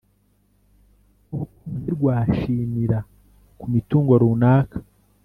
urukundo 1.33 1.73
ntirwashinira 1.81 2.97
kumitungo 3.59 4.11
runaka 4.21 4.77